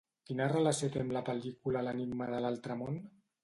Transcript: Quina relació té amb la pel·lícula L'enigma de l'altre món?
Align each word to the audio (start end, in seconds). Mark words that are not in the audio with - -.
Quina 0.27 0.47
relació 0.53 0.89
té 0.95 1.03
amb 1.03 1.13
la 1.19 1.23
pel·lícula 1.29 1.87
L'enigma 1.91 2.33
de 2.35 2.43
l'altre 2.47 2.83
món? 2.85 3.03